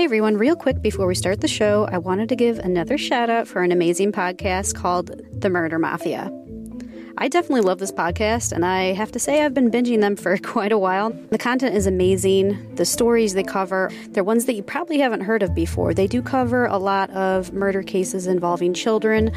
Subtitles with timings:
[0.00, 3.28] Hey everyone, real quick before we start the show, I wanted to give another shout
[3.28, 6.30] out for an amazing podcast called The Murder Mafia.
[7.18, 10.36] I definitely love this podcast, and I have to say I've been binging them for
[10.42, 11.10] quite a while.
[11.30, 12.74] The content is amazing.
[12.76, 15.92] The stories they cover, they're ones that you probably haven't heard of before.
[15.92, 19.32] They do cover a lot of murder cases involving children,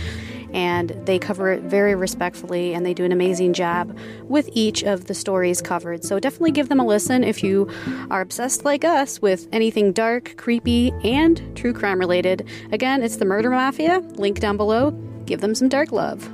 [0.54, 5.06] and they cover it very respectfully, and they do an amazing job with each of
[5.06, 6.04] the stories covered.
[6.04, 7.70] So definitely give them a listen if you
[8.12, 12.48] are obsessed like us with anything dark, creepy, and true crime related.
[12.72, 14.00] Again, it's the Murder Mafia.
[14.16, 14.92] Link down below.
[15.26, 16.30] Give them some dark love.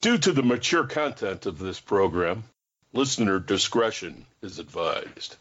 [0.00, 2.44] Due to the mature content of this program,
[2.92, 5.36] listener discretion is advised.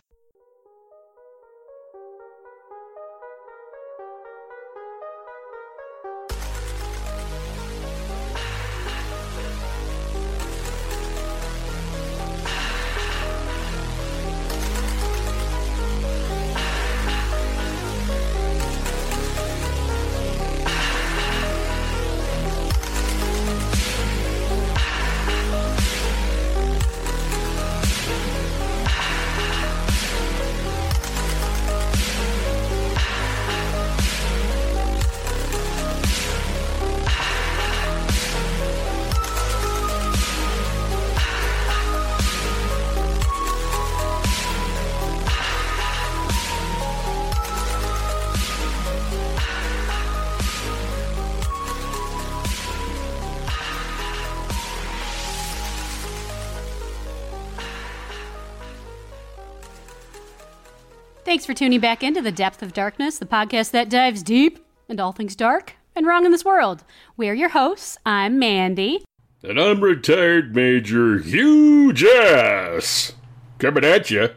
[61.47, 64.59] For tuning back into The Depth of Darkness, the podcast that dives deep
[64.89, 66.83] into all things dark and wrong in this world.
[67.15, 67.97] We're your hosts.
[68.05, 69.05] I'm Mandy.
[69.43, 73.13] And I'm retired Major Hugh Jass.
[73.59, 74.30] Coming at you.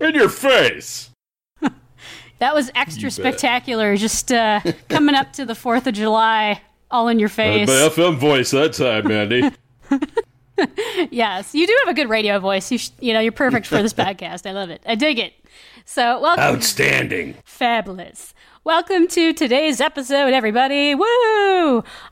[0.00, 1.10] In your face.
[2.38, 7.18] That was extra spectacular, just uh, coming up to the 4th of July, all in
[7.18, 7.66] your Uh, face.
[7.68, 9.42] my FM voice that time, Mandy.
[11.10, 12.70] yes, you do have a good radio voice.
[12.70, 14.46] You, sh- you know, you're perfect for this podcast.
[14.48, 14.82] I love it.
[14.86, 15.32] I dig it.
[15.84, 16.42] So, welcome.
[16.44, 17.36] Outstanding.
[17.44, 18.34] Fabulous.
[18.64, 20.94] Welcome to today's episode, everybody.
[20.94, 21.04] Woo!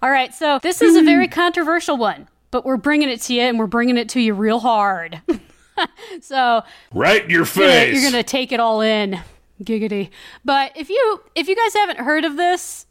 [0.03, 3.43] All right, so this is a very controversial one, but we're bringing it to you
[3.43, 5.21] and we're bringing it to you real hard.
[6.23, 6.63] so,
[6.95, 7.93] Right in your you're face.
[7.93, 9.21] you're going to take it all in.
[9.63, 10.11] Giggity.
[10.45, 12.87] But if you if you guys haven't heard of this,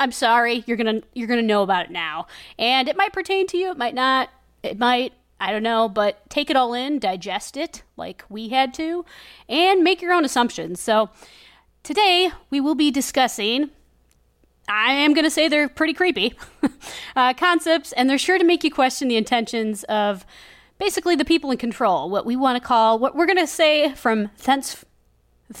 [0.00, 0.64] I'm sorry.
[0.66, 2.26] You're going to you're going to know about it now.
[2.58, 4.28] And it might pertain to you, it might not.
[4.62, 5.12] It might
[5.42, 9.06] I don't know, but take it all in, digest it like we had to,
[9.48, 10.80] and make your own assumptions.
[10.80, 11.08] So,
[11.82, 13.70] today we will be discussing
[14.68, 16.34] I am going to say they're pretty creepy
[17.16, 20.24] uh, concepts, and they're sure to make you question the intentions of
[20.78, 22.08] basically the people in control.
[22.08, 24.84] What we want to call, what we're going to say from thence,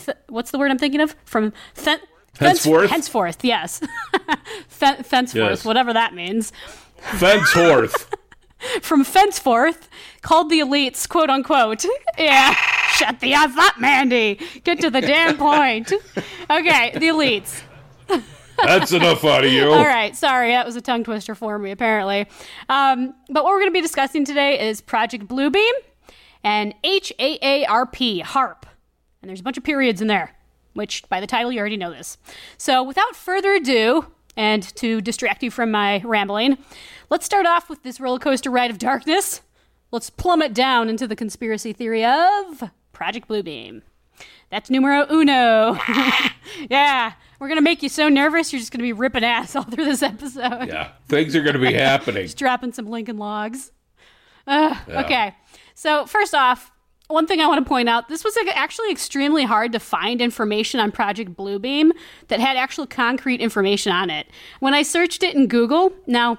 [0.04, 1.16] th- what's the word I'm thinking of?
[1.24, 1.98] From th-
[2.38, 2.88] Henceforth?
[2.90, 3.80] henceforth, yes,
[4.68, 5.64] Fen- thenceforth, Yes.
[5.64, 6.52] whatever that means.
[7.00, 8.12] Fenceforth.
[8.82, 9.88] From thenceforth,
[10.22, 11.84] called the elites, quote unquote.
[12.18, 12.54] Yeah,
[12.96, 14.38] shut the F up, Mandy.
[14.64, 15.90] Get to the damn point.
[16.50, 17.62] Okay, the elites.
[18.62, 19.70] That's enough out of you.
[19.70, 22.26] All right, sorry, that was a tongue twister for me, apparently.
[22.68, 25.72] Um, but what we're going to be discussing today is Project Bluebeam
[26.44, 28.64] and H A A R P, HAARP.
[29.22, 30.34] And there's a bunch of periods in there,
[30.74, 32.18] which by the title you already know this.
[32.58, 34.06] So without further ado,
[34.40, 36.56] and to distract you from my rambling,
[37.10, 39.42] let's start off with this roller coaster ride of darkness.
[39.92, 43.82] Let's plummet down into the conspiracy theory of Project Bluebeam.
[44.48, 45.78] That's numero uno.
[46.70, 49.84] yeah, we're gonna make you so nervous you're just gonna be ripping ass all through
[49.84, 50.68] this episode.
[50.68, 52.22] Yeah, things are going to be happening.
[52.22, 53.72] Just dropping some Lincoln logs.
[54.46, 55.34] Ugh, Okay,
[55.74, 56.69] so first off,
[57.10, 60.80] one thing I want to point out: this was actually extremely hard to find information
[60.80, 61.90] on Project Bluebeam
[62.28, 64.26] that had actual concrete information on it.
[64.60, 66.38] When I searched it in Google, now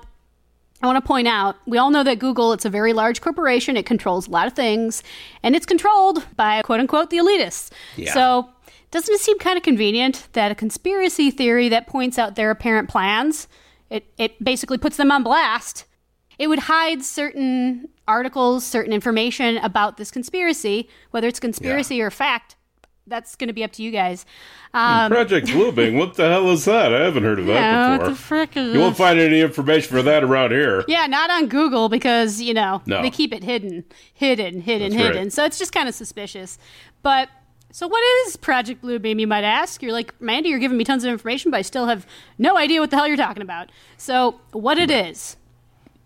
[0.81, 3.77] I want to point out we all know that Google it's a very large corporation.
[3.77, 5.03] It controls a lot of things,
[5.43, 7.71] and it's controlled by quote unquote the elitists.
[7.95, 8.13] Yeah.
[8.13, 8.49] So
[8.91, 12.89] doesn't it seem kind of convenient that a conspiracy theory that points out their apparent
[12.89, 13.47] plans
[13.91, 15.85] It, it basically puts them on blast.
[16.39, 22.05] It would hide certain articles, certain information about this conspiracy, whether it's conspiracy Yeah.
[22.05, 22.55] or fact.
[23.07, 24.25] That's going to be up to you guys.
[24.75, 25.93] Um, Project Bluebeam.
[25.97, 26.93] What the hell is that?
[26.93, 28.09] I haven't heard of that yeah, before.
[28.09, 30.85] the frick is you won't find any information for that around here.
[30.87, 33.01] Yeah, not on Google because, you know, No.
[33.01, 33.83] they keep it hidden,
[34.13, 35.13] hidden, hidden, That's right.
[35.15, 35.31] hidden.
[35.31, 36.59] So it's just kind of suspicious.
[37.01, 37.27] But
[37.71, 39.81] so what is Project Bluebeam, you might ask?
[39.81, 42.05] You're like, Mandy, you're giving me tons of information, but I still have
[42.37, 43.71] no idea what the hell you're talking about.
[43.97, 45.37] So what it is,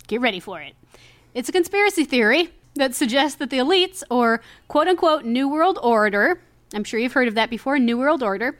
[0.07, 0.73] get ready for it.
[1.35, 6.41] It's a conspiracy theory that suggests that the elites, or quote unquote New World Order,
[6.73, 8.57] I'm sure you've heard of that before, New World Order,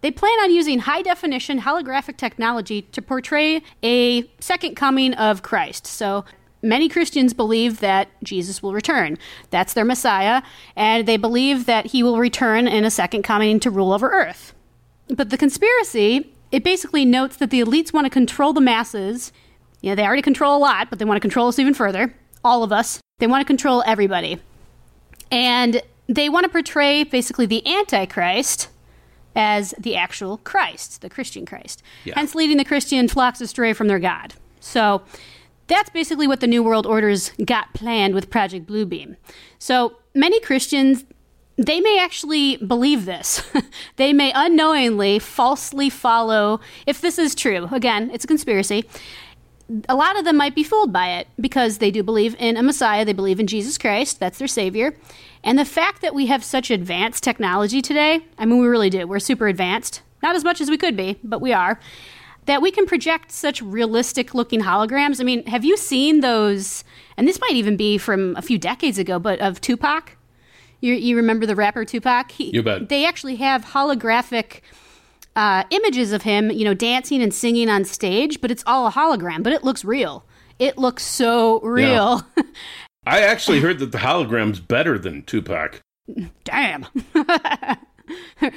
[0.00, 5.86] they plan on using high definition holographic technology to portray a second coming of Christ.
[5.86, 6.24] So
[6.62, 9.16] many Christians believe that Jesus will return.
[9.50, 10.42] That's their Messiah,
[10.74, 14.52] and they believe that he will return in a second coming to rule over earth.
[15.08, 19.30] But the conspiracy, it basically notes that the elites want to control the masses.
[19.80, 22.14] You know, they already control a lot, but they want to control us even further.
[22.44, 23.00] All of us.
[23.18, 24.40] They want to control everybody.
[25.30, 28.68] And they want to portray basically the Antichrist
[29.36, 31.82] as the actual Christ, the Christian Christ.
[32.04, 32.14] Yeah.
[32.16, 34.34] Hence leading the Christian flocks astray from their God.
[34.58, 35.02] So
[35.66, 39.16] that's basically what the New World Order's got planned with Project Bluebeam.
[39.58, 41.04] So many Christians,
[41.56, 43.48] they may actually believe this.
[43.96, 48.84] they may unknowingly falsely follow, if this is true, again, it's a conspiracy.
[49.88, 52.62] A lot of them might be fooled by it because they do believe in a
[52.62, 54.96] Messiah, they believe in Jesus Christ, that's their Savior.
[55.44, 59.06] And the fact that we have such advanced technology today, I mean, we really do.
[59.06, 60.02] We're super advanced.
[60.22, 61.78] Not as much as we could be, but we are.
[62.46, 65.20] That we can project such realistic looking holograms.
[65.20, 66.84] I mean, have you seen those?
[67.16, 70.16] And this might even be from a few decades ago, but of Tupac?
[70.80, 72.32] You, you remember the rapper Tupac?
[72.32, 72.88] He, You bet.
[72.88, 74.60] They actually have holographic
[75.36, 78.90] uh, images of him, you know, dancing and singing on stage, but it's all a
[78.90, 80.24] hologram, but it looks real.
[80.58, 82.26] It looks so real.
[83.06, 85.80] I actually heard that the hologram's better than Tupac.
[86.44, 86.86] Damn.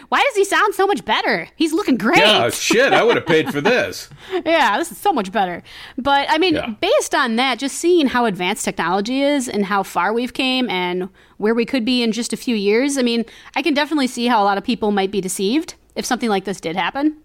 [0.10, 1.48] Why does he sound so much better?
[1.56, 2.18] He's looking great.
[2.18, 4.10] Yeah, shit, I would have paid for this.
[4.46, 5.62] yeah, this is so much better.
[5.98, 6.74] But I mean, Yeah.
[6.82, 11.08] based on that, just seeing how advanced technology is and how far we've came and
[11.38, 14.26] where we could be in just a few years, I mean, I can definitely see
[14.26, 17.18] how a lot of people might be deceived if something like this did happen.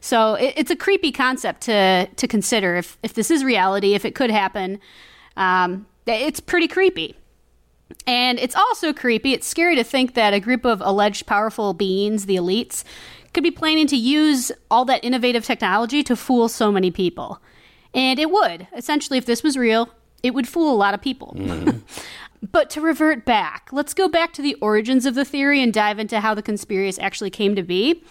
[0.00, 4.04] So it, it's a creepy concept to to consider if if this is reality, if
[4.04, 4.80] it could happen.
[5.36, 7.16] Um, it's pretty creepy.
[8.06, 9.32] And it's also creepy.
[9.32, 12.84] It's scary to think that a group of alleged powerful beings, the elites,
[13.32, 17.40] could be planning to use all that innovative technology to fool so many people.
[17.94, 18.66] And it would.
[18.76, 19.88] Essentially, if this was real,
[20.22, 21.36] it would fool a lot of people.
[22.52, 25.98] but to revert back, let's go back to the origins of the theory and dive
[25.98, 28.02] into how the conspiracy actually came to be,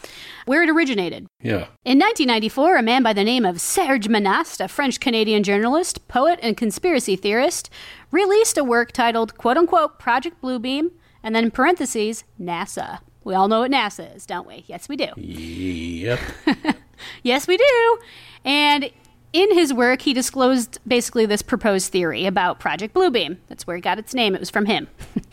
[0.45, 1.27] where it originated.
[1.41, 1.67] Yeah.
[1.83, 6.39] In 1994, a man by the name of Serge Monast, a French Canadian journalist, poet,
[6.41, 7.69] and conspiracy theorist,
[8.11, 10.91] released a work titled, quote unquote, Project Bluebeam,
[11.23, 12.99] and then in parentheses, NASA.
[13.23, 14.65] We all know what NASA is, don't we?
[14.67, 15.07] Yes, we do.
[15.17, 16.19] Yep.
[17.23, 17.99] Yes, we do.
[18.43, 18.89] And
[19.35, 23.35] in his work, he disclosed basically this proposed theory about Project Bluebeam.
[23.49, 24.33] That's where it got its name.
[24.33, 24.87] It was from him.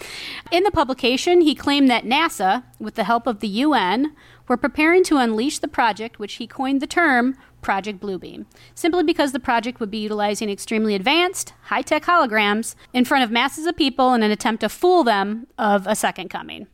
[0.51, 4.13] in the publication, he claimed that NASA, with the help of the UN,
[4.49, 9.31] were preparing to unleash the project, which he coined the term Project Bluebeam, simply because
[9.31, 13.77] the project would be utilizing extremely advanced, high tech holograms in front of masses of
[13.77, 16.67] people in an attempt to fool them of a second coming.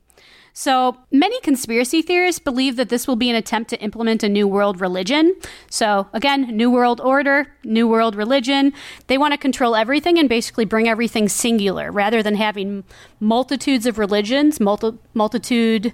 [0.61, 4.49] So, many conspiracy theorists believe that this will be an attempt to implement a new
[4.49, 5.37] world religion.
[5.71, 8.73] So, again, new world order, new world religion.
[9.07, 12.83] They want to control everything and basically bring everything singular rather than having
[13.21, 15.93] multitudes of religions, multi- multitude,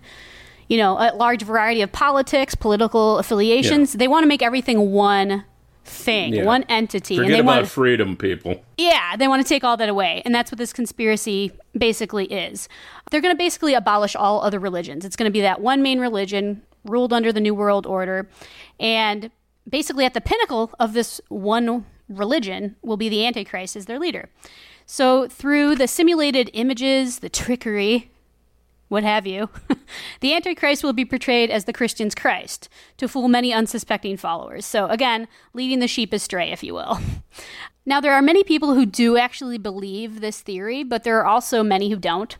[0.70, 3.92] you know, a large variety of politics, political affiliations.
[3.92, 5.44] They want to make everything one
[5.86, 6.44] thing, Yeah.
[6.44, 7.16] one entity.
[7.16, 8.62] and Forget they about want freedom, people.
[8.78, 10.22] yeah, they want to take all that away.
[10.24, 12.70] And that's what this conspiracy basically is.
[13.14, 15.04] They're going to basically abolish all other religions.
[15.04, 18.28] It's going to be that one main religion ruled under the New World Order.
[18.80, 19.30] And
[19.68, 24.30] basically, at the pinnacle of this one religion will be the Antichrist as their leader.
[24.84, 28.10] So, through the simulated images, the trickery,
[28.88, 29.48] what have you,
[30.20, 34.66] the Antichrist will be portrayed as the Christian's Christ to fool many unsuspecting followers.
[34.66, 36.98] So, again, leading the sheep astray, if you will.
[37.86, 41.62] Now, there are many people who do actually believe this theory, but there are also
[41.62, 42.36] many who don't.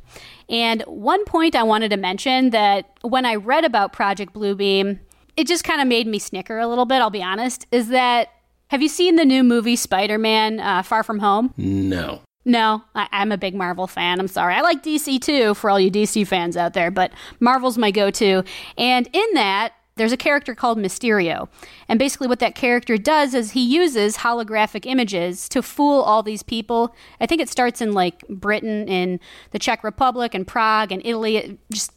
[0.49, 5.01] And one point I wanted to mention that when I read about Project Bluebeam,
[5.37, 8.29] it just kind of made me snicker a little bit, I'll be honest, is that
[8.69, 11.53] have you seen the new movie Spider Man uh, Far From Home?
[11.57, 12.23] No.
[12.47, 14.21] No, I, I'm a big Marvel fan.
[14.21, 14.55] I'm sorry.
[14.55, 18.11] I like DC too, for all you DC fans out there, but Marvel's my go
[18.11, 18.43] to.
[18.77, 21.49] And in that, there's a character called Mysterio.
[21.89, 26.43] And basically, what that character does is he uses holographic images to fool all these
[26.43, 26.95] people.
[27.21, 29.21] I think it starts in like Britain, in
[29.53, 31.93] the Czech Republic, and Prague, and Italy, just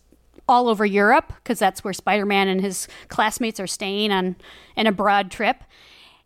[0.48, 4.36] all over Europe, because that's where Spider Man and his classmates are staying on
[4.76, 5.64] an abroad trip.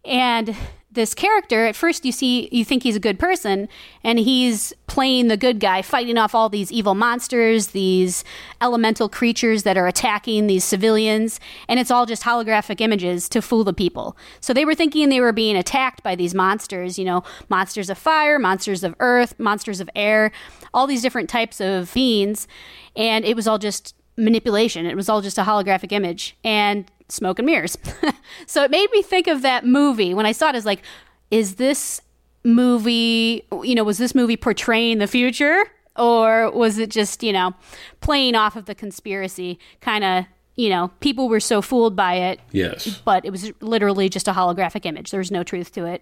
[0.05, 0.55] And
[0.93, 3.69] this character at first you see you think he's a good person
[4.03, 8.25] and he's playing the good guy fighting off all these evil monsters these
[8.59, 11.39] elemental creatures that are attacking these civilians.
[11.69, 14.17] And it's all just holographic images to fool the people.
[14.41, 17.97] So they were thinking they were being attacked by these monsters you know monsters of
[17.97, 20.31] fire monsters of earth monsters of air
[20.73, 22.47] all these different types of beings
[22.95, 24.85] and it was all just manipulation.
[24.85, 26.37] It was all just a holographic image.
[26.43, 27.77] And smoke and mirrors.
[28.45, 30.81] so it made me think of that movie when I saw it as like,
[31.29, 32.01] is this
[32.43, 35.63] movie, you know, was this movie portraying the future?
[35.97, 37.53] Or was it just, you know,
[37.99, 39.59] playing off of the conspiracy?
[39.81, 40.25] Kind of,
[40.55, 42.39] you know, people were so fooled by it.
[42.51, 43.01] Yes.
[43.03, 45.11] But it was literally just a holographic image.
[45.11, 46.01] There was no truth to it.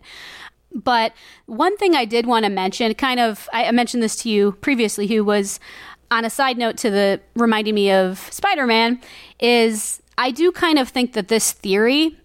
[0.73, 1.13] But
[1.47, 5.07] one thing I did want to mention, kind of, I mentioned this to you previously,
[5.07, 5.59] who was
[6.11, 9.01] on a side note to the reminding me of Spider Man,
[9.39, 12.17] is I do kind of think that this theory,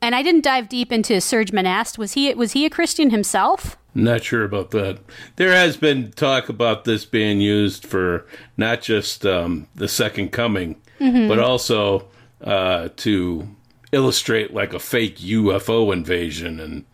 [0.00, 1.98] and I didn't dive deep into Serge Monast.
[1.98, 3.76] Was he was he a Christian himself?
[3.94, 5.00] Not sure about that.
[5.36, 10.80] There has been talk about this being used for not just um, the second coming,
[10.98, 11.28] mm-hmm.
[11.28, 12.08] but also
[12.42, 13.46] uh, to
[13.92, 16.86] illustrate like a fake UFO invasion and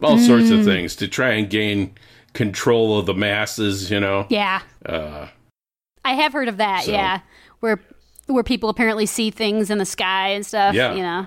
[0.00, 0.26] all mm.
[0.26, 0.64] sorts of mm.
[0.64, 1.92] things to try and gain
[2.34, 3.90] control of the masses.
[3.90, 4.26] You know?
[4.28, 4.62] Yeah.
[4.86, 5.26] Uh,
[6.04, 6.84] I have heard of that.
[6.84, 6.92] So.
[6.92, 7.20] Yeah,
[7.58, 7.80] where
[8.26, 10.74] where people apparently see things in the sky and stuff.
[10.74, 10.94] Yeah.
[10.94, 11.26] You know.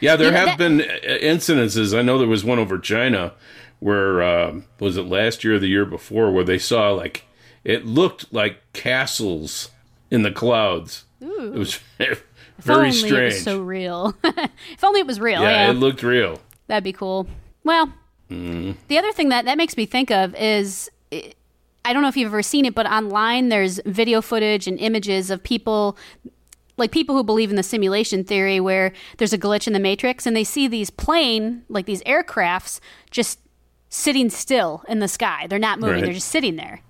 [0.00, 1.96] Yeah, there you have that- been incidences.
[1.96, 3.32] I know there was one over China
[3.80, 7.24] where uh, was it last year or the year before where they saw like
[7.64, 9.70] it looked like castles
[10.10, 11.04] in the clouds.
[11.22, 11.52] Ooh.
[11.54, 11.80] It was
[12.58, 13.12] very strange.
[13.12, 14.14] It was so real.
[14.24, 15.40] if only it was real.
[15.42, 16.40] Yeah, yeah, it looked real.
[16.66, 17.26] That'd be cool.
[17.62, 17.92] Well,
[18.30, 18.76] mm.
[18.88, 20.90] the other thing that that makes me think of is.
[21.84, 25.30] I don't know if you've ever seen it, but online there's video footage and images
[25.30, 25.96] of people
[26.76, 30.26] like people who believe in the simulation theory where there's a glitch in the matrix
[30.26, 33.38] and they see these plane like these aircrafts just
[33.90, 35.46] sitting still in the sky.
[35.48, 35.96] They're not moving.
[35.96, 36.04] Right.
[36.04, 36.80] they're just sitting there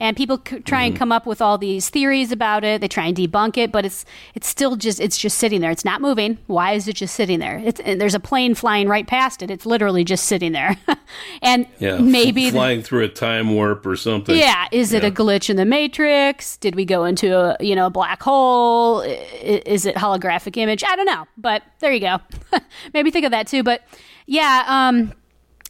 [0.00, 0.86] and people c- try mm-hmm.
[0.88, 2.80] and come up with all these theories about it.
[2.80, 5.70] They try and debunk it but it's it's still just it's just sitting there.
[5.70, 6.38] It's not moving.
[6.46, 7.58] Why is it just sitting there?
[7.64, 9.50] It's, there's a plane flying right past it.
[9.50, 10.76] It's literally just sitting there.
[11.40, 14.36] And yeah, maybe flying through a time warp or something.
[14.36, 14.66] Yeah.
[14.72, 15.08] Is it yeah.
[15.08, 16.58] a glitch in the matrix?
[16.58, 19.00] Did we go into a you know a black hole?
[19.00, 20.84] Is it holographic image?
[20.84, 21.26] I don't know.
[21.38, 22.18] But there you go.
[22.94, 23.62] Maybe think of that too.
[23.62, 23.82] But
[24.28, 25.12] yeah um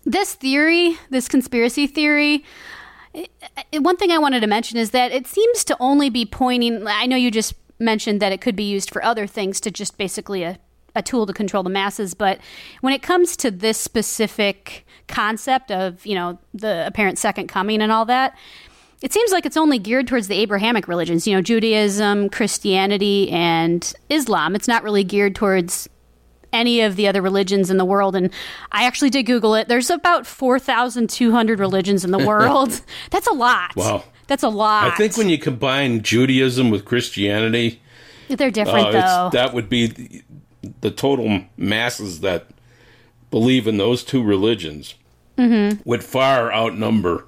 [0.04, 2.44] this theory this conspiracy theory
[3.72, 6.86] one thing I wanted to mention is that it seems to only be pointing.
[6.86, 9.98] I know you just mentioned that it could be used for other things to just
[9.98, 10.58] basically a,
[10.94, 12.38] a tool to control the masses, but
[12.80, 17.92] when it comes to this specific concept of you know the apparent second coming and
[17.92, 18.36] all that,
[19.00, 23.92] it seems like it's only geared towards the Abrahamic religions, you know, Judaism, Christianity, and
[24.10, 24.56] Islam.
[24.56, 25.88] It's not really geared towards
[26.52, 28.16] any of the other religions in the world.
[28.16, 28.30] And
[28.72, 29.68] I actually did Google it.
[29.68, 32.80] There's about 4,200 religions in the world.
[33.10, 33.76] That's a lot.
[33.76, 34.04] Wow.
[34.26, 34.92] That's a lot.
[34.92, 37.80] I think when you combine Judaism with Christianity,
[38.28, 39.30] they're different, uh, though.
[39.30, 40.22] That would be the,
[40.82, 42.48] the, total masses that
[43.30, 44.94] believe in those two religions
[45.38, 45.80] mm-hmm.
[45.84, 47.24] would far outnumber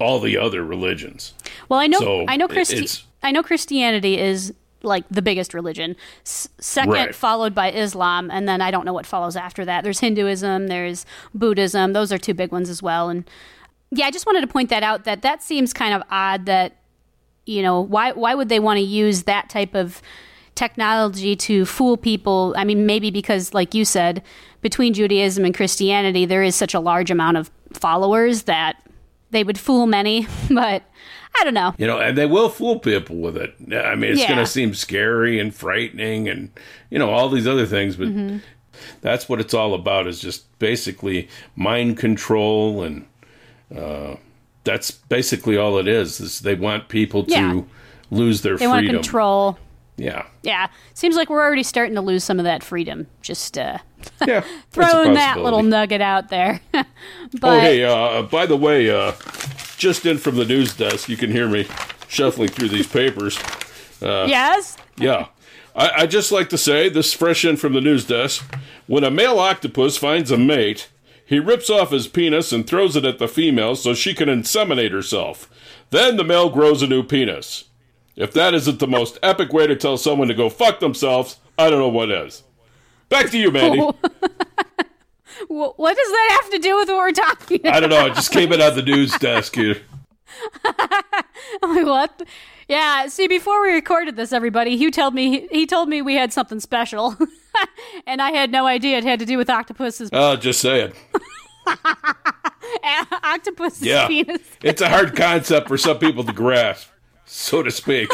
[0.00, 1.32] all the other religions.
[1.68, 4.52] Well, I know, so I know, Christi- I know Christianity is
[4.86, 5.96] like the biggest religion.
[6.24, 7.14] S- second, right.
[7.14, 9.84] followed by Islam, and then I don't know what follows after that.
[9.84, 11.92] There's Hinduism, there's Buddhism.
[11.92, 13.08] Those are two big ones as well.
[13.08, 13.28] And
[13.90, 15.04] yeah, I just wanted to point that out.
[15.04, 16.46] That that seems kind of odd.
[16.46, 16.76] That
[17.44, 20.00] you know why why would they want to use that type of
[20.54, 22.54] technology to fool people?
[22.56, 24.22] I mean, maybe because, like you said,
[24.60, 28.82] between Judaism and Christianity, there is such a large amount of followers that
[29.30, 30.26] they would fool many.
[30.50, 30.82] But
[31.38, 31.74] I don't know.
[31.78, 33.54] You know, and they will fool people with it.
[33.72, 34.28] I mean, it's yeah.
[34.28, 36.50] going to seem scary and frightening and,
[36.90, 38.38] you know, all these other things, but mm-hmm.
[39.00, 43.06] that's what it's all about is just basically mind control and
[43.74, 44.16] uh,
[44.64, 46.20] that's basically all it is.
[46.20, 47.60] Is they want people to yeah.
[48.10, 48.86] lose their they freedom.
[48.86, 49.58] They want control.
[49.96, 50.26] Yeah.
[50.42, 50.68] Yeah.
[50.94, 53.06] Seems like we're already starting to lose some of that freedom.
[53.22, 53.78] Just uh,
[54.26, 56.60] yeah, throwing that little nugget out there.
[56.72, 56.86] but,
[57.42, 59.12] oh, hey, uh, by the way, uh,
[59.76, 61.66] just in from the news desk, you can hear me
[62.08, 63.38] shuffling through these papers.
[64.00, 64.76] Uh, yes?
[64.96, 65.28] Yeah.
[65.74, 68.44] I, I just like to say, this fresh in from the news desk
[68.86, 70.88] when a male octopus finds a mate,
[71.24, 74.92] he rips off his penis and throws it at the female so she can inseminate
[74.92, 75.50] herself.
[75.90, 77.64] Then the male grows a new penis.
[78.14, 81.68] If that isn't the most epic way to tell someone to go fuck themselves, I
[81.68, 82.44] don't know what is.
[83.08, 83.80] Back to you, Mandy.
[85.48, 87.74] Wh- What does that have to do with what we're talking about?
[87.74, 88.06] I don't know.
[88.06, 89.80] It just came in on the news desk here.
[91.62, 92.22] I'm like, what?
[92.68, 96.32] Yeah, see, before we recorded this, everybody, Hugh told me he told me we had
[96.32, 97.16] something special,
[98.06, 100.10] and I had no idea it had to do with octopuses.
[100.12, 100.92] Oh, just saying.
[103.22, 104.08] octopus's Yeah.
[104.08, 104.40] penis.
[104.62, 106.88] It's a hard concept for some people to grasp,
[107.24, 108.10] so to speak.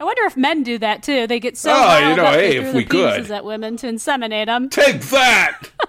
[0.00, 1.26] I wonder if men do that too.
[1.26, 3.30] They get so Oh, you know, hey, if we could.
[3.30, 4.68] at women to inseminate them.
[4.68, 5.60] Take that!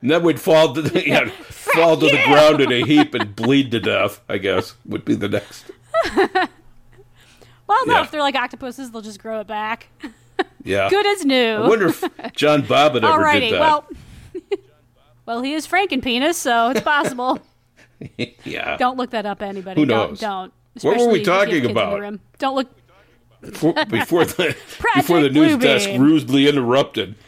[0.00, 3.34] And then we'd fall to the, yeah, fall to the ground in a heap and
[3.34, 5.72] bleed to death, I guess, would be the next.
[7.66, 8.02] Well, no, Yeah.
[8.04, 9.88] if they're like octopuses, they'll just grow it back.
[10.64, 10.88] Yeah.
[10.88, 11.54] Good as new.
[11.56, 12.02] I wonder if
[12.34, 13.60] John Bobbitt ever Alrighty, did that.
[13.60, 13.88] well,
[15.26, 17.40] well, he is Franken penis, so it's possible.
[18.44, 18.76] yeah.
[18.78, 19.80] don't look that up, anybody.
[19.80, 20.20] Who Don't, knows?
[20.20, 20.52] don't.
[20.82, 22.20] What were we Especially if you have talking kids in the about?
[22.38, 22.68] Don't look.
[23.40, 24.56] Before, before the
[24.96, 25.60] before the news Bluebeam.
[25.60, 27.14] desk rudely interrupted.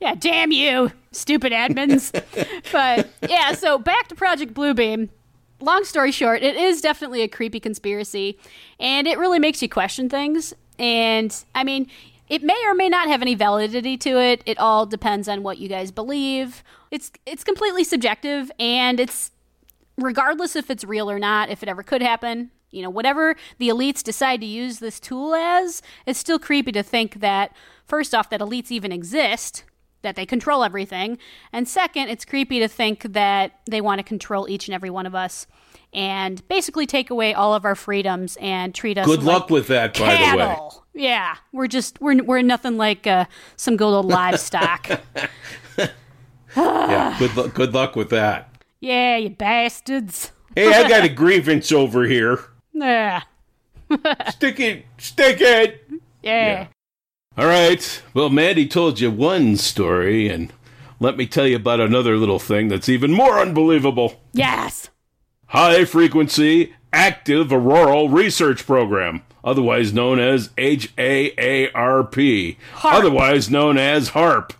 [0.00, 2.12] Yeah, damn you, stupid admins.
[2.72, 5.10] but yeah, so back to Project Bluebeam.
[5.60, 8.38] Long story short, it is definitely a creepy conspiracy,
[8.80, 10.54] and it really makes you question things.
[10.78, 11.88] And I mean,
[12.28, 14.42] it may or may not have any validity to it.
[14.46, 16.62] It all depends on what you guys believe.
[16.90, 19.30] It's it's completely subjective, and it's
[19.96, 23.68] regardless if it's real or not, if it ever could happen, you know, whatever the
[23.68, 27.54] elites decide to use this tool as, it's still creepy to think that,
[27.86, 29.64] first off, that elites even exist,
[30.02, 31.16] that they control everything,
[31.52, 35.06] and second, it's creepy to think that they want to control each and every one
[35.06, 35.46] of us
[35.92, 39.68] and basically take away all of our freedoms and treat us Good like luck with
[39.68, 40.16] that, by the way.
[40.18, 40.84] cattle.
[40.92, 43.26] Yeah, we're just we're we're nothing like uh,
[43.56, 44.88] some good old livestock.
[46.56, 47.16] Yeah.
[47.18, 47.54] Good luck.
[47.54, 48.62] Good luck with that.
[48.80, 50.30] yeah, you bastards.
[50.54, 52.44] Hey, I got a grievance over here.
[52.74, 53.22] Yeah,
[54.30, 54.84] Stick it.
[54.98, 55.88] Stick it.
[56.22, 56.66] yeah.
[57.36, 58.02] All right.
[58.14, 60.52] Well, Mandy told you one story, and
[61.00, 64.20] let me tell you about another little thing that's even more unbelievable.
[64.32, 64.90] Yes.
[65.46, 71.36] High Frequency Active Auroral Research Program, otherwise known as HAARP,
[71.74, 72.56] HAARP.
[72.84, 74.50] otherwise known as HAARP.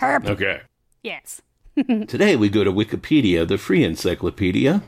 [0.00, 0.26] Herp.
[0.28, 0.60] Okay.
[1.02, 1.42] Yes.
[1.76, 4.82] Today we go to Wikipedia, the free encyclopedia,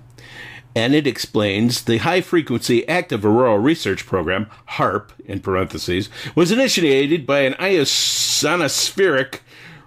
[0.75, 7.27] and it explains the High Frequency Active Auroral Research Program, HAARP in parentheses, was initiated
[7.27, 9.41] by an ionospheric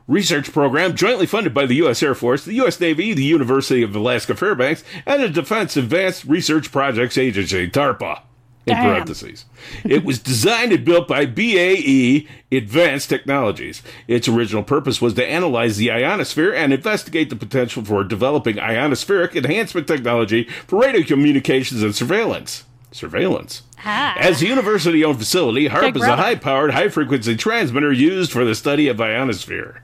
[0.08, 2.04] research program jointly funded by the U.S.
[2.04, 2.80] Air Force, the U.S.
[2.80, 8.22] Navy, the University of Alaska Fairbanks, and the Defense Advanced Research Projects Agency, DARPA.
[8.68, 8.84] In Damn.
[8.94, 9.46] parentheses.
[9.84, 13.84] it was designed and built by BAE Advanced Technologies.
[14.08, 19.36] Its original purpose was to analyze the ionosphere and investigate the potential for developing ionospheric
[19.36, 22.64] enhancement technology for radio communications and surveillance.
[22.92, 23.62] Surveillance.
[23.86, 24.16] Ah.
[24.18, 28.32] As a university owned facility, HAARP Big is a high powered, high frequency transmitter used
[28.32, 29.84] for the study of ionosphere.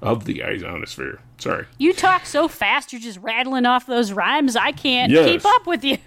[0.00, 1.20] Of the ionosphere.
[1.38, 1.66] Sorry.
[1.76, 4.56] You talk so fast, you're just rattling off those rhymes.
[4.56, 5.26] I can't Yes.
[5.28, 5.98] keep up with you.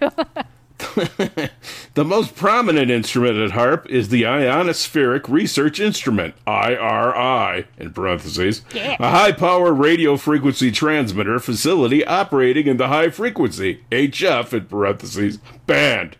[1.94, 8.96] The most prominent instrument at HAARP is the Ionospheric Research Instrument, IRI, in parentheses, Yeah.
[9.00, 15.38] a high power radio frequency transmitter facility operating in the high frequency, HF, in parentheses,
[15.66, 16.16] band.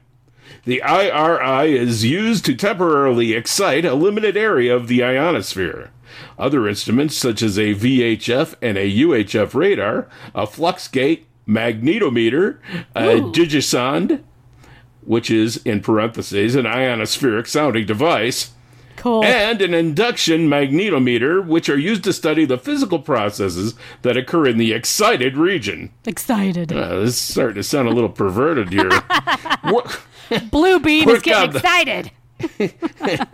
[0.65, 5.91] The IRI is used to temporarily excite a limited area of the ionosphere.
[6.39, 12.59] Other instruments, such as a VHF and a UHF radar, a fluxgate magnetometer,
[12.95, 13.33] a Ooh.
[13.33, 14.21] digisonde,
[15.07, 18.51] which is, in parentheses, an ionospheric sounding device,
[18.97, 19.25] cool.
[19.25, 24.59] and an induction magnetometer, which are used to study the physical processes that occur in
[24.59, 25.93] the excited region.
[26.05, 26.73] Excited.
[26.73, 28.91] Uh, this is starting to sound a little perverted here.
[29.73, 32.11] Work, Bluebeam is getting on the- excited.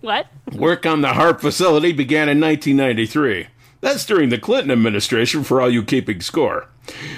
[0.00, 0.26] what?
[0.52, 3.46] work on the HAARP facility began in 1993.
[3.80, 6.68] That's during the Clinton administration, for all you keeping score.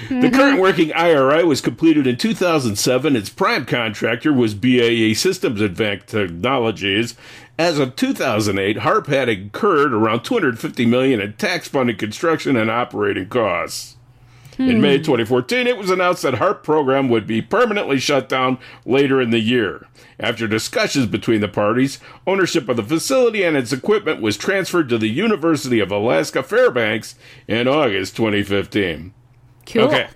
[0.08, 3.16] The current working IRI was completed in 2007.
[3.16, 7.14] Its prime contractor was BAE Systems Advanced Technologies.
[7.58, 13.96] As of 2008, HAARP had incurred around 250 million in tax-funded construction and operating costs.
[14.58, 15.02] In May hmm.
[15.02, 19.40] 2014, it was announced that HAARP program would be permanently shut down later in the
[19.40, 19.86] year.
[20.20, 24.98] After discussions between the parties, ownership of the facility and its equipment was transferred to
[24.98, 27.14] the University of Alaska Fairbanks
[27.48, 29.14] in August 2015.
[29.66, 29.82] Cool.
[29.84, 30.08] Okay.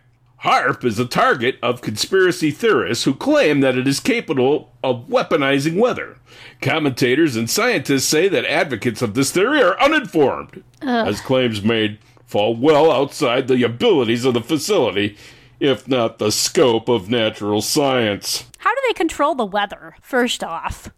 [0.43, 5.79] HAARP is a target of conspiracy theorists who claim that it is capable of weaponizing
[5.81, 6.19] weather.
[6.61, 12.55] Commentators and scientists say that advocates of this theory are uninformed, as claims made fall
[12.55, 15.17] well outside the abilities of the facility,
[15.59, 18.45] if not the scope of natural science.
[18.59, 20.91] How do they control the weather, first off?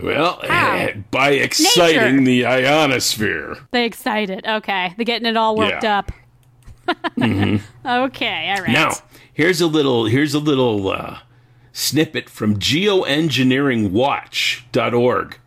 [0.00, 0.88] Well, eh, How?
[1.10, 2.24] by exciting Nature.
[2.24, 3.56] the ionosphere.
[3.72, 4.46] They excited.
[4.46, 5.98] Okay, they're getting it all worked Yeah.
[5.98, 6.12] up.
[7.86, 8.70] Okay, all right.
[8.70, 8.92] Now,
[9.32, 11.18] here's a little here's a little uh,
[11.72, 15.38] snippet from geoengineeringwatch.org.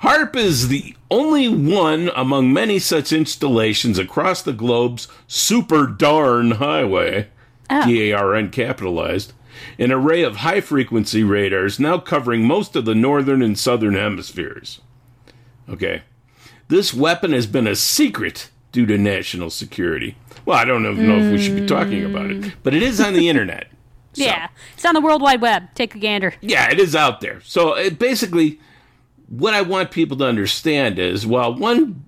[0.00, 7.28] HAARP is the only one among many such installations across the globe's SuperDARN highway,
[7.68, 9.32] D A R N capitalized,
[9.78, 14.80] an array of high frequency radars now covering most of the northern and southern hemispheres.
[15.68, 16.02] Okay.
[16.68, 20.16] This weapon has been a secret due to national security.
[20.44, 23.00] Well, I don't know, know if we should be talking about it, but it is
[23.00, 23.68] on the internet.
[24.14, 24.48] So- Yeah.
[24.74, 25.72] It's on the World Wide Web.
[25.76, 26.34] Take a gander.
[26.40, 27.40] yeah, it is out there.
[27.42, 28.58] So it basically,
[29.28, 32.04] what I want people to understand is, while one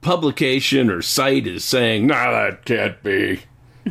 [0.00, 3.42] publication or site is saying, "No, that can't be,"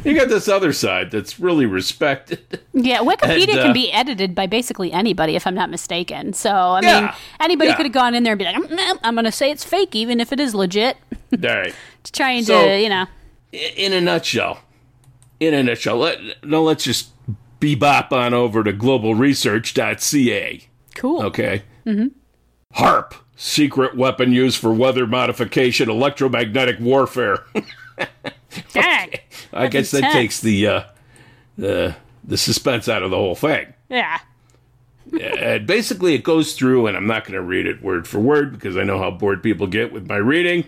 [0.03, 2.59] you got this other side that's really respected.
[2.73, 6.33] Yeah, Wikipedia And, uh, can be edited by basically anybody, if I'm not mistaken.
[6.33, 7.77] So, I mean, anybody Yeah.
[7.77, 9.95] could have gone in there and be like, "Mm, I'm going to say it's fake,
[9.95, 10.97] even if it is legit.
[11.43, 11.73] All right.
[12.01, 13.05] It's trying So- to, you know.
[13.53, 14.61] In a nutshell,
[15.41, 17.09] in a nutshell, let, now let's just
[17.59, 20.67] bebop on over to globalresearch.ca.
[20.95, 21.21] Cool.
[21.23, 21.63] Okay.
[21.85, 22.07] Mm-hmm.
[22.81, 27.43] HAARP, secret weapon used for weather modification, electromagnetic warfare.
[28.73, 29.11] Dang.
[29.51, 30.83] I guess that takes the uh,
[31.57, 33.73] the the suspense out of the whole thing.
[33.89, 34.19] Yeah.
[35.19, 38.53] and basically, it goes through, and I'm not going to read it word for word
[38.53, 40.65] because I know how bored people get with my reading,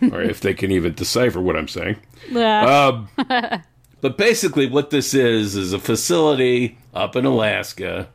[0.12, 1.96] or if they can even decipher what I'm saying.
[2.30, 2.86] Yeah.
[2.86, 3.08] Um,
[4.00, 8.08] but basically, what this is is a facility up in Alaska.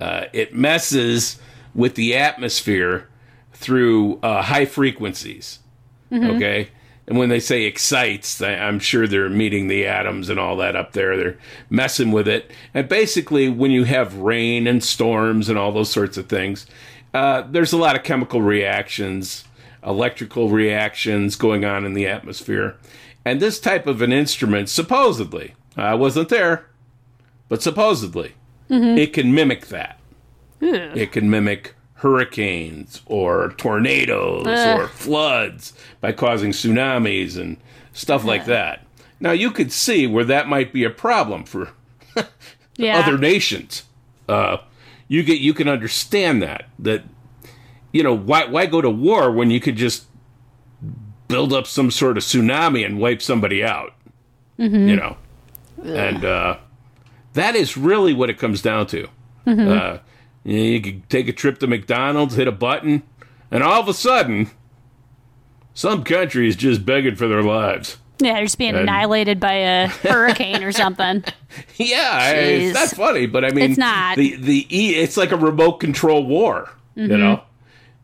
[0.00, 1.40] Uh, it messes
[1.74, 3.08] with the atmosphere
[3.52, 5.58] through uh, high frequencies.
[6.12, 6.68] Okay.
[7.08, 10.92] And when they say excites, I'm sure they're meeting the atoms and all that up
[10.92, 11.16] there.
[11.16, 11.38] They're
[11.70, 12.50] messing with it.
[12.74, 16.66] And basically, when you have rain and storms and all those sorts of things,
[17.14, 19.44] uh, there's a lot of chemical reactions,
[19.88, 22.76] electrical reactions going on in the atmosphere.
[23.24, 26.66] And this type of an instrument, supposedly, I wasn't there,
[27.48, 28.34] but supposedly,
[28.68, 29.98] it can mimic that.
[30.60, 34.80] It can mimic hurricanes or tornadoes Ugh.
[34.80, 37.56] or floods by causing tsunamis and
[37.92, 38.84] stuff like that.
[39.20, 41.70] Now, you could see where that might be a problem for
[42.76, 42.98] yeah.
[42.98, 43.84] other nations.
[44.28, 44.58] Uh,
[45.08, 47.02] you get you can understand that that
[47.98, 50.04] you know why why go to war when you could just
[51.26, 53.92] build up some sort of tsunami and wipe somebody out.
[54.56, 55.16] You know,
[55.84, 56.58] and uh,
[57.34, 59.04] that is really what it comes down to.
[59.46, 60.00] Uh, you, know,
[60.44, 63.02] you could take a trip to McDonald's, hit a button,
[63.50, 64.50] and all of a sudden,
[65.74, 67.98] some country is just begging for their lives.
[68.20, 71.22] yeah, they're just being and- annihilated by a hurricane or something.
[71.76, 72.60] Yeah, Jeez.
[72.70, 74.16] it's not funny, but I mean, It's not.
[74.16, 77.12] the the e, it's like a remote control war, Mm-hmm.
[77.12, 77.42] you know,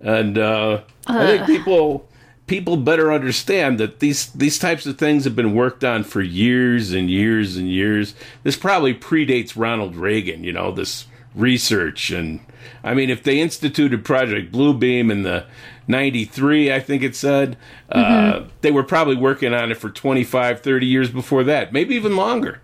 [0.04, 2.08] and uh, I think people
[2.46, 6.92] people better understand that these these types of things have been worked on for years
[6.92, 8.14] and years and years.
[8.42, 12.10] This probably predates Ronald Reagan, you know, this research.
[12.10, 12.40] And
[12.84, 15.46] I mean, if they instituted Project Bluebeam in the
[15.88, 17.56] 93, I think it said,
[17.90, 22.16] uh, they were probably working on it for 25, 30 years before that, maybe even
[22.16, 22.60] longer.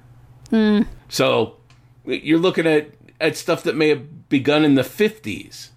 [1.08, 1.56] So
[2.04, 5.70] you're looking at, at stuff that may have begun in the 50s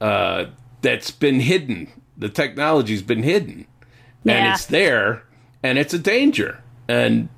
[0.00, 0.46] uh,
[0.82, 1.88] that's been hidden.
[2.16, 3.66] The technology's been hidden.
[4.24, 5.22] And it's there,
[5.62, 6.62] and it's a danger.
[6.88, 7.28] And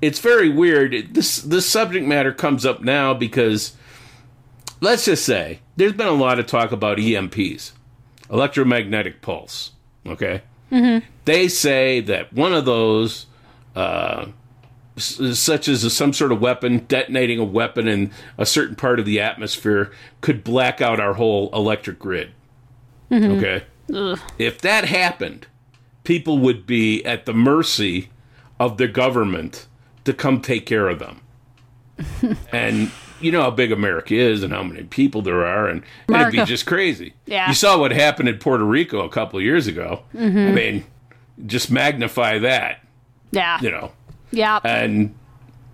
[0.00, 1.14] it's very weird.
[1.14, 3.74] This, this subject matter comes up now because,
[4.80, 7.72] let's just say, there's been a lot of talk about EMPs,
[8.30, 9.72] electromagnetic pulse.
[10.06, 10.42] Okay?
[11.24, 13.26] They say that one of those
[13.74, 14.26] uh,
[14.96, 19.20] such as some sort of weapon, detonating a weapon in a certain part of the
[19.20, 22.30] atmosphere, could black out our whole electric grid.
[23.10, 23.44] Mm-hmm.
[23.44, 23.64] Okay?
[24.38, 25.46] If that happened,
[26.04, 28.10] people would be at the mercy
[28.58, 29.66] of the government
[30.04, 31.20] to come take care of them.
[32.52, 32.90] and
[33.20, 36.44] you know how big America is and how many people there are, and it'd be
[36.44, 37.14] just crazy.
[37.26, 37.48] Yeah.
[37.48, 40.02] You saw what happened in Puerto Rico a couple of years ago.
[40.14, 40.38] Mm-hmm.
[40.38, 40.84] I mean,
[41.46, 42.80] just magnify that,
[43.30, 43.60] Yeah.
[43.60, 43.92] you know
[44.30, 44.58] Yeah.
[44.64, 45.14] and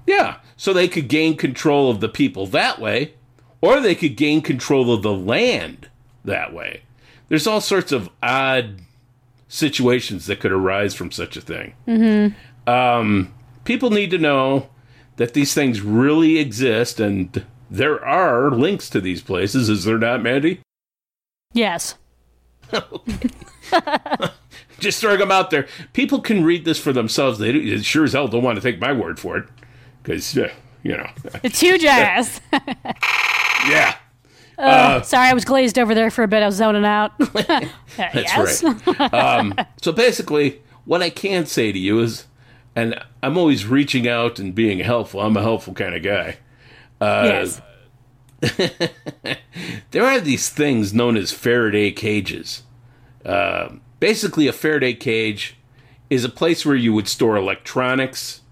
[0.07, 3.15] yeah so they could gain control of the people that way
[3.61, 5.89] or they could gain control of the land
[6.25, 6.83] that way
[7.33, 8.83] there's all sorts of odd
[9.49, 11.73] situations that could arise from such a thing.
[11.89, 12.69] Mm-hmm.
[12.69, 13.33] Um,
[13.65, 14.69] people need to know
[15.17, 19.71] that these things really exist, and there are links to these places.
[19.71, 20.61] Is there not, Mandy?
[21.55, 21.95] Yes.
[24.79, 25.67] Just throwing them out there.
[25.95, 27.39] People can read this for themselves.
[27.39, 29.47] They sure as hell don't want to take my word for it,
[30.03, 31.09] because uh, you know.
[31.43, 32.43] It's huge ass.
[33.67, 33.97] yeah.
[34.63, 36.43] Uh, sorry, I was glazed over there for a bit.
[36.43, 37.19] I was zoning out.
[37.33, 37.69] That's
[38.15, 38.63] yes.
[38.63, 39.13] right.
[39.13, 42.27] Um, so basically, what I can say to you is,
[42.77, 45.21] and I'm always reaching out and being helpful.
[45.21, 46.39] I'm a helpful kind of guy.
[47.01, 47.61] Uh, yes.
[49.91, 52.63] there are these things known as Faraday cages.
[53.25, 53.71] Uh,
[54.01, 55.57] basically, a Faraday cage
[56.09, 58.43] is a place where you would store electronics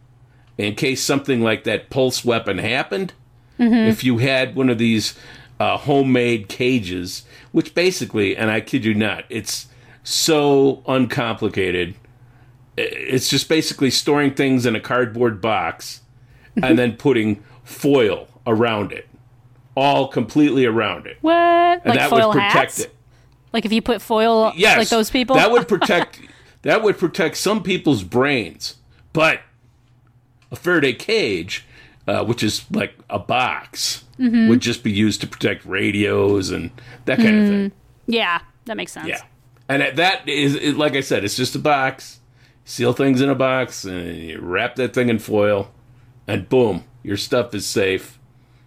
[0.58, 3.12] in case something like that pulse weapon happened.
[3.58, 3.88] Mm-hmm.
[3.88, 5.14] If you had one of these
[5.60, 9.66] uh, homemade cages, which basically, and I kid you not, it's
[10.02, 11.94] so uncomplicated.
[12.78, 16.00] It's just basically storing things in a cardboard box
[16.62, 19.06] and then putting foil around it,
[19.76, 21.18] all completely around it.
[21.20, 21.34] What?
[21.34, 22.80] And like that foil would protect hats?
[22.80, 22.94] it.
[23.52, 25.36] Like if you put foil, yes, like those people.
[25.36, 26.20] that would protect.
[26.62, 28.76] that would protect some people's brains,
[29.12, 29.40] but
[30.50, 31.66] a Faraday cage,
[32.10, 34.48] uh, which is like a box, mm-hmm.
[34.48, 36.72] would just be used to protect radios and
[37.04, 37.42] that kind mm.
[37.42, 37.72] of thing.
[38.08, 39.06] Yeah, that makes sense.
[39.06, 39.22] Yeah,
[39.68, 42.18] and that is like I said, it's just a box.
[42.64, 45.70] Seal things in a box and you wrap that thing in foil,
[46.26, 48.18] and boom, your stuff is safe.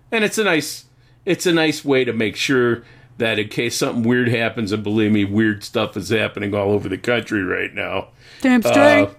[0.10, 0.86] And it's a nice,
[1.26, 2.84] it's a nice way to make sure
[3.18, 6.88] that in case something weird happens, and believe me, weird stuff is happening all over
[6.88, 8.08] the country right now.
[8.40, 9.10] Damn straight.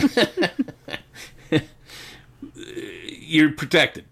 [0.00, 0.46] Uh,
[3.32, 4.04] you're protected.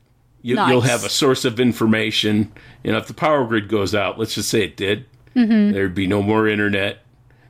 [0.42, 2.52] You, will have a source of information.
[2.82, 5.04] You know, if the power grid goes out, let's just say it did,
[5.36, 5.72] mm-hmm.
[5.72, 7.04] there'd be no more internet.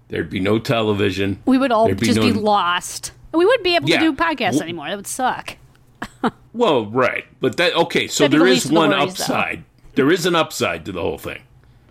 [0.09, 1.41] There'd be no television.
[1.47, 2.33] We would all there'd just be, no...
[2.35, 3.13] be lost.
[3.33, 4.01] We wouldn't be able yeah.
[4.01, 4.89] to do podcasts well, anymore.
[4.89, 5.57] That would suck.
[6.53, 8.09] well, right, but that okay.
[8.09, 9.59] So That'd there is one worries, upside.
[9.59, 9.91] Though.
[9.95, 11.43] There is an upside to the whole thing.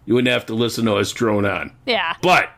[0.06, 1.72] You wouldn't have to listen to us drone on.
[1.86, 2.50] Yeah, but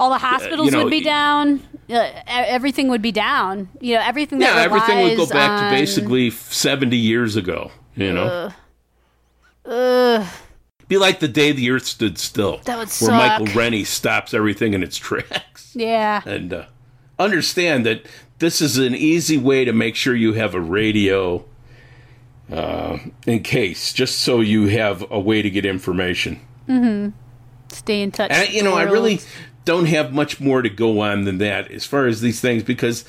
[0.00, 1.60] all the hospitals you know, would be down.
[1.88, 3.68] Uh, everything would be down.
[3.80, 4.40] You know, everything.
[4.40, 5.70] yeah, everything would go back on...
[5.70, 7.70] to basically seventy years ago.
[7.94, 8.52] You know.
[9.64, 10.26] Uh,
[10.88, 12.58] be like the day the Earth stood still.
[12.64, 13.10] That would suck.
[13.10, 13.18] where.
[13.18, 15.58] Michael Rennie stops everything in its tracks.
[15.76, 16.22] Yeah.
[16.26, 16.64] And uh,
[17.16, 18.04] understand that
[18.40, 21.44] this is an easy way to make sure you have a radio
[22.50, 26.40] uh, in case, just so you have a way to get information.
[26.68, 27.10] Mm-hmm.
[27.70, 28.30] Stay in touch.
[28.30, 29.20] And, you know, I really
[29.64, 33.04] don't have much more to go on than that as far as these things because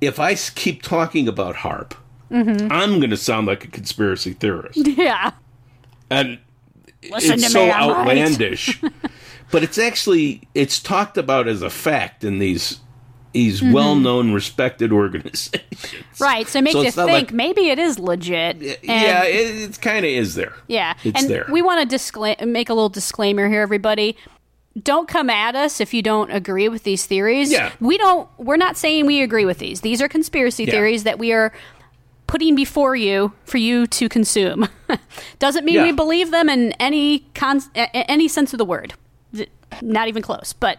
[0.00, 1.92] if I keep talking about HAARP,
[2.30, 2.72] mm-hmm.
[2.72, 4.86] I'm going to sound like a conspiracy theorist.
[4.86, 5.32] Yeah.
[6.10, 6.38] And
[7.10, 8.82] Listen it's so me, outlandish.
[8.82, 8.92] Right.
[9.50, 12.80] but it's actually it's talked about as a fact in these
[13.32, 13.72] these mm-hmm.
[13.72, 16.20] well-known, respected organizations.
[16.20, 16.46] Right.
[16.46, 18.60] So it makes so you think like, maybe it is legit.
[18.82, 20.54] yeah, it, it kind of is there.
[20.66, 21.46] Yeah, it's and there.
[21.50, 24.16] We want to discla- make a little disclaimer here, everybody.
[24.80, 27.52] Don't come at us if you don't agree with these theories.
[27.52, 27.72] Yeah.
[27.80, 28.28] We don't.
[28.38, 29.82] We're not saying we agree with these.
[29.82, 30.70] These are conspiracy yeah.
[30.70, 31.52] theories that we are
[32.26, 34.66] putting before you for you to consume.
[35.38, 35.82] Doesn't mean yeah.
[35.82, 38.94] we believe them in any con- any sense of the word.
[39.82, 40.54] Not even close.
[40.54, 40.78] But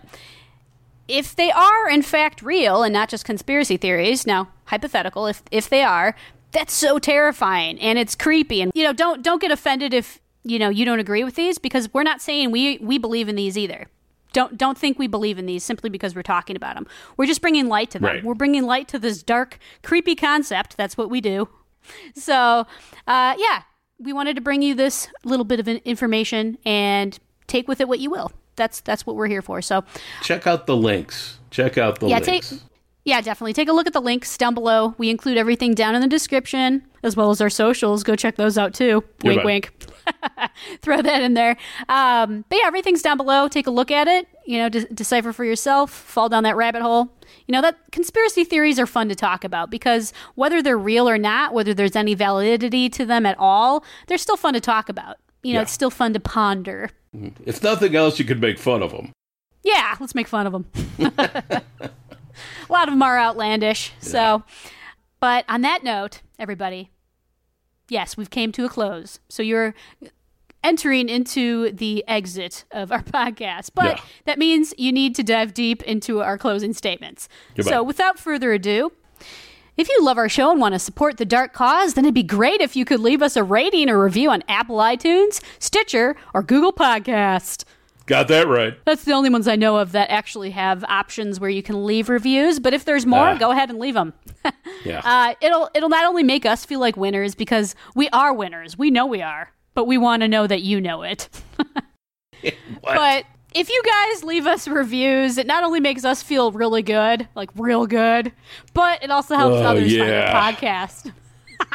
[1.07, 5.69] if they are in fact real and not just conspiracy theories, now hypothetical, if if
[5.69, 6.15] they are,
[6.51, 8.61] that's so terrifying and it's creepy.
[8.61, 11.57] And you know, don't don't get offended if you know you don't agree with these
[11.57, 13.87] because we're not saying we we believe in these either.
[14.31, 16.87] Don't don't think we believe in these simply because we're talking about them.
[17.17, 18.09] We're just bringing light to them.
[18.09, 18.23] Right.
[18.23, 20.77] We're bringing light to this dark, creepy concept.
[20.77, 21.49] That's what we do.
[22.15, 22.65] So,
[23.07, 23.63] uh, yeah,
[23.99, 27.99] we wanted to bring you this little bit of information and take with it what
[27.99, 29.61] you will that's that's what we're here for.
[29.61, 29.83] So
[30.21, 31.39] check out the links.
[31.49, 32.49] Check out the yeah, links.
[32.49, 32.59] Take,
[33.05, 33.53] yeah, definitely.
[33.53, 34.95] Take a look at the links down below.
[34.97, 38.01] We include everything down in the description as well as our socials.
[38.03, 39.03] Go check those out too.
[39.23, 39.71] Wink, wink.
[40.81, 41.57] Throw that in there.
[41.89, 43.49] Um, but yeah, everything's down below.
[43.49, 44.27] Take a look at it.
[44.45, 45.91] You know, de- decipher for yourself.
[45.91, 47.13] Fall down that rabbit hole.
[47.45, 51.17] You know that conspiracy theories are fun to talk about because whether they're real or
[51.17, 55.17] not, whether there's any validity to them at all, they're still fun to talk about.
[55.43, 55.63] You know, yeah.
[55.63, 56.89] it's still fun to ponder.
[57.15, 57.43] Mm-hmm.
[57.45, 59.11] If nothing else, you could make fun of them.
[59.63, 60.65] Yeah, let's make fun of them.
[61.17, 61.61] a
[62.69, 63.91] lot of them are outlandish.
[64.01, 64.07] Yeah.
[64.07, 64.43] So,
[65.19, 66.89] but on that note, everybody,
[67.89, 69.19] yes, we've came to a close.
[69.29, 69.73] So you're
[70.63, 73.71] entering into the exit of our podcast.
[73.75, 74.03] But yeah.
[74.25, 77.27] that means you need to dive deep into our closing statements.
[77.55, 77.71] Goodbye.
[77.71, 78.91] So without further ado,
[79.77, 82.23] if you love our show and want to support the dark cause, then it'd be
[82.23, 86.43] great if you could leave us a rating or review on Apple iTunes, Stitcher, or
[86.43, 87.63] Google Podcast.
[88.05, 88.77] Got that right.
[88.85, 92.09] That's the only ones I know of that actually have options where you can leave
[92.09, 92.59] reviews.
[92.59, 93.37] But if there's more, Ah.
[93.37, 94.13] go ahead and leave them.
[94.83, 95.01] Yeah.
[95.05, 98.77] Uh, it'll it'll not only make us feel like winners because we are winners.
[98.77, 101.29] We know we are, but we want to know that you know it.
[102.81, 102.95] What?
[102.95, 107.27] But if you guys leave us reviews, it not only makes us feel really good,
[107.35, 108.31] like real good,
[108.73, 110.31] but it also helps Oh, others find yeah.
[110.33, 111.11] our podcast.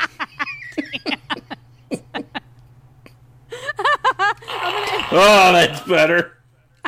[5.11, 6.33] oh, that's better.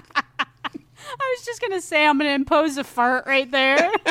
[0.07, 3.91] I was just gonna say I'm gonna impose a fart right there.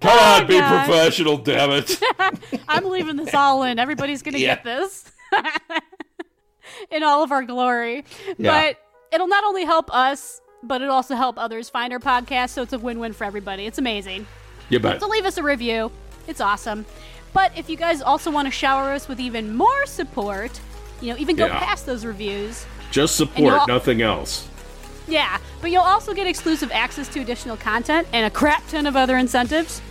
[0.00, 1.98] Come on, be Oh, professional, damn it.
[2.68, 3.78] I'm leaving this all in.
[3.78, 4.56] Everybody's gonna Yeah.
[4.56, 5.10] get this
[6.90, 8.04] in all of our glory.
[8.38, 8.50] Yeah.
[8.50, 8.78] But
[9.12, 12.50] it'll not only help us, but it'll also help others find our podcast.
[12.50, 13.66] So it's a win-win for everybody.
[13.66, 14.26] It's amazing.
[14.70, 15.00] You bet.
[15.00, 15.90] So leave us a review.
[16.26, 16.86] It's awesome.
[17.32, 20.58] But if you guys also want to shower us with even more support,
[21.00, 21.58] you know, even go Yeah.
[21.58, 22.64] past those reviews.
[22.90, 24.48] Just support, nothing else.
[25.06, 28.96] Yeah, but you'll also get exclusive access to additional content and a crap ton of
[28.96, 29.82] other incentives.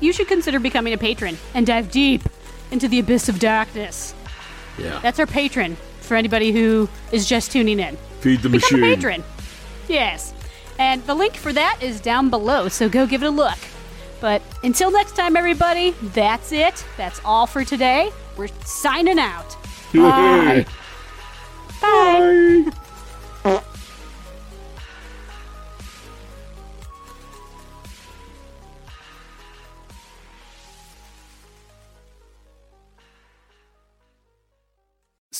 [0.00, 2.22] You should consider becoming a patron and dive deep
[2.70, 4.14] into the abyss of darkness.
[4.78, 4.98] Yeah.
[5.02, 5.76] That's our patron
[6.12, 7.96] for anybody who is just tuning in.
[8.20, 8.92] Feed the Become machine.
[8.92, 9.24] a patron.
[9.88, 10.34] Yes.
[10.78, 13.56] And the link for that is down below, so go give it a look.
[14.20, 16.84] But until next time, everybody, that's it.
[16.98, 18.10] That's all for today.
[18.36, 19.56] We're signing out.
[19.94, 20.66] Bye.
[21.80, 22.70] Bye.